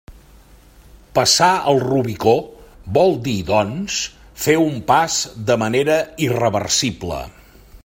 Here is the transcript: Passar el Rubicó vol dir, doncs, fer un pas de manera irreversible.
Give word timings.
Passar 1.17 1.49
el 1.73 1.81
Rubicó 1.83 2.33
vol 2.97 3.13
dir, 3.29 3.35
doncs, 3.51 3.99
fer 4.47 4.57
un 4.63 4.81
pas 4.93 5.19
de 5.51 5.61
manera 5.67 6.01
irreversible. 6.31 7.25